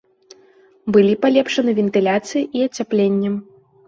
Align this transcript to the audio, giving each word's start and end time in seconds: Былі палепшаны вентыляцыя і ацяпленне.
Былі 0.95 1.11
палепшаны 1.25 1.71
вентыляцыя 1.79 2.43
і 2.61 2.65
ацяпленне. 2.69 3.31